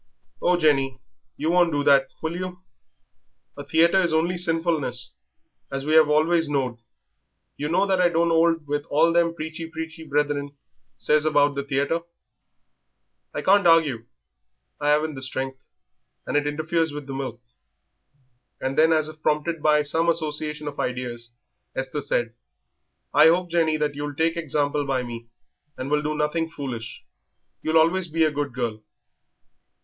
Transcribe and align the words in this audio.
"Oh, 0.41 0.57
Jenny, 0.57 0.99
you 1.37 1.51
won't 1.51 1.71
do 1.71 1.83
that, 1.83 2.07
will 2.23 2.35
you? 2.35 2.63
A 3.55 3.63
theatre 3.63 4.01
is 4.01 4.13
only 4.13 4.35
sinfulness, 4.35 5.15
as 5.71 5.85
we 5.85 5.95
'ave 5.95 6.09
always 6.09 6.49
knowed." 6.49 6.79
"You 7.55 7.69
know 7.69 7.85
that 7.85 8.01
I 8.01 8.09
don't 8.09 8.31
'old 8.31 8.65
with 8.65 8.83
all 8.87 9.13
them 9.13 9.35
preachy 9.35 9.69
preachy 9.69 10.03
brethren 10.03 10.57
says 10.97 11.23
about 11.23 11.53
the 11.53 11.61
theatre." 11.63 12.01
"I 13.31 13.43
can't 13.43 13.67
argue 13.67 14.05
I 14.79 14.89
'aven't 14.89 15.13
the 15.13 15.21
strength, 15.21 15.67
and 16.25 16.35
it 16.35 16.47
interferes 16.47 16.91
with 16.91 17.05
the 17.05 17.13
milk." 17.13 17.39
And 18.59 18.75
then, 18.75 18.91
as 18.91 19.07
if 19.07 19.21
prompted 19.21 19.61
by 19.61 19.83
some 19.83 20.09
association 20.09 20.67
of 20.67 20.79
ideas, 20.79 21.29
Esther 21.75 22.01
said, 22.01 22.33
"I 23.13 23.27
hope, 23.27 23.51
Jenny, 23.51 23.77
that 23.77 23.93
you'll 23.93 24.15
take 24.15 24.35
example 24.35 24.83
by 24.83 25.03
me 25.03 25.27
and 25.77 25.91
will 25.91 26.01
do 26.01 26.15
nothing 26.17 26.49
foolish; 26.49 27.03
you'll 27.61 27.77
always 27.77 28.07
be 28.07 28.23
a 28.23 28.31
good 28.31 28.51
girl." 28.55 28.81